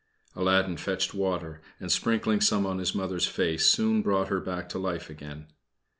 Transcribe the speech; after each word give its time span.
Aladdin 0.35 0.77
fetched 0.77 1.13
water, 1.13 1.61
and 1.79 1.91
sprinkling 1.91 2.41
some 2.41 2.65
on 2.65 2.79
his 2.79 2.95
Mother's 2.95 3.27
face 3.27 3.67
soon 3.67 4.01
brought 4.01 4.29
her 4.29 4.39
back 4.39 4.67
to 4.69 4.79
life 4.79 5.11
again. 5.11 5.45